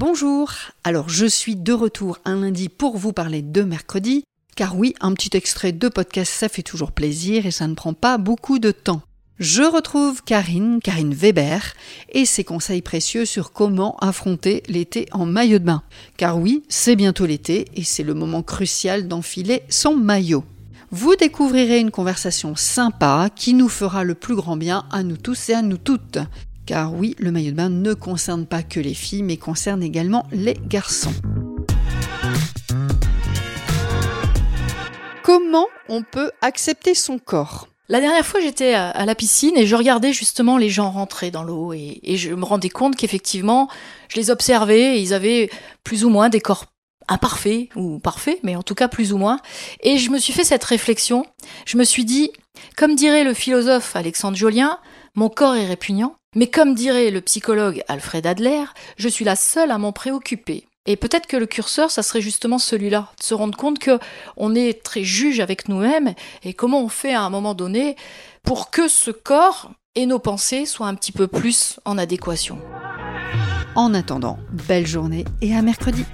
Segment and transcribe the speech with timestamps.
[0.00, 0.50] Bonjour,
[0.82, 4.24] alors je suis de retour un lundi pour vous parler de mercredi,
[4.56, 7.92] car oui, un petit extrait de podcast ça fait toujours plaisir et ça ne prend
[7.92, 9.02] pas beaucoup de temps.
[9.38, 11.74] Je retrouve Karine, Karine Weber,
[12.12, 15.82] et ses conseils précieux sur comment affronter l'été en maillot de bain.
[16.16, 20.44] Car oui, c'est bientôt l'été et c'est le moment crucial d'enfiler son maillot.
[20.90, 25.50] Vous découvrirez une conversation sympa qui nous fera le plus grand bien à nous tous
[25.50, 26.18] et à nous toutes.
[26.70, 30.24] Car oui, le maillot de bain ne concerne pas que les filles, mais concerne également
[30.30, 31.12] les garçons.
[35.24, 37.66] Comment on peut accepter son corps?
[37.88, 41.42] La dernière fois, j'étais à la piscine et je regardais justement les gens rentrer dans
[41.42, 43.68] l'eau et, je me rendais compte qu'effectivement,
[44.08, 45.50] je les observais ils avaient
[45.82, 46.66] plus ou moins des corps
[47.08, 49.40] imparfaits ou parfaits, mais en tout cas plus ou moins.
[49.82, 51.26] Et je me suis fait cette réflexion.
[51.66, 52.30] Je me suis dit,
[52.76, 54.78] comme dirait le philosophe Alexandre Jolien,
[55.14, 58.64] mon corps est répugnant, mais comme dirait le psychologue Alfred Adler,
[58.96, 60.66] je suis la seule à m'en préoccuper.
[60.86, 63.98] Et peut-être que le curseur, ça serait justement celui-là, de se rendre compte que
[64.36, 67.96] on est très juge avec nous-mêmes et comment on fait à un moment donné
[68.42, 72.58] pour que ce corps et nos pensées soient un petit peu plus en adéquation.
[73.74, 74.38] En attendant,
[74.68, 76.04] belle journée et à mercredi.